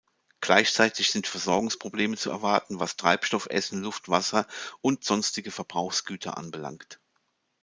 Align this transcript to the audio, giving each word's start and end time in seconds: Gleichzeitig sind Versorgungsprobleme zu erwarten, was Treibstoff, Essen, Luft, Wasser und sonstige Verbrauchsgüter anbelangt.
Gleichzeitig 0.39 1.11
sind 1.11 1.27
Versorgungsprobleme 1.27 2.17
zu 2.17 2.31
erwarten, 2.31 2.79
was 2.79 2.95
Treibstoff, 2.97 3.45
Essen, 3.51 3.83
Luft, 3.83 4.09
Wasser 4.09 4.47
und 4.81 5.03
sonstige 5.03 5.51
Verbrauchsgüter 5.51 6.39
anbelangt. 6.39 6.99